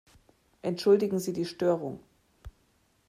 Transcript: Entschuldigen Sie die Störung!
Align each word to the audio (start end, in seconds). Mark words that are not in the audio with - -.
Entschuldigen 0.63 1.19
Sie 1.19 1.31
die 1.31 1.45
Störung! 1.45 1.99